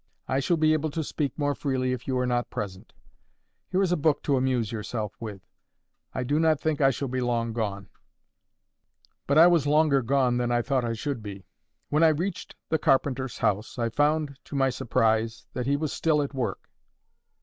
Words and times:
I 0.27 0.39
shall 0.39 0.57
be 0.57 0.73
able 0.73 0.89
to 0.89 1.03
speak 1.03 1.37
more 1.37 1.53
freely 1.53 1.91
if 1.91 2.07
you 2.07 2.17
are 2.17 2.25
not 2.25 2.49
present. 2.49 2.91
Here 3.69 3.83
is 3.83 3.91
a 3.91 3.95
book 3.95 4.23
to 4.23 4.35
amuse 4.35 4.71
yourself 4.71 5.13
with. 5.19 5.43
I 6.11 6.23
do 6.23 6.39
not 6.39 6.59
think 6.59 6.81
I 6.81 6.89
shall 6.89 7.07
be 7.07 7.21
long 7.21 7.53
gone." 7.53 7.87
But 9.27 9.37
I 9.37 9.45
was 9.45 9.67
longer 9.67 10.01
gone 10.01 10.37
than 10.37 10.51
I 10.51 10.63
thought 10.63 10.83
I 10.83 10.93
should 10.93 11.21
be. 11.21 11.45
When 11.89 12.01
I 12.01 12.07
reached 12.09 12.55
the 12.69 12.79
carpenter's 12.79 13.37
house, 13.37 13.77
I 13.77 13.89
found, 13.89 14.39
to 14.45 14.55
my 14.55 14.71
surprise, 14.71 15.45
that 15.53 15.67
he 15.67 15.75
was 15.77 15.93
still 15.93 16.23
at 16.23 16.33
work. 16.33 16.67